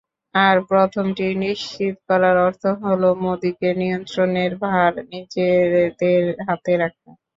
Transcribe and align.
আর, 0.35 0.55
প্রথমটি 0.69 1.25
নিশ্চিত 1.43 1.95
করার 2.07 2.37
অর্থ 2.47 2.63
হলো, 2.83 3.09
মোদিকে 3.23 3.69
নিয়ন্ত্রণের 3.81 4.51
ভার 4.63 4.93
নিজেদের 5.11 6.19
হাতে 6.47 6.73
রাখা। 6.81 7.09